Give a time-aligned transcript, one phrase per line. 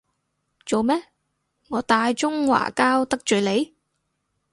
[0.65, 0.99] 做咩，
[1.67, 3.75] 我大中華膠得罪你？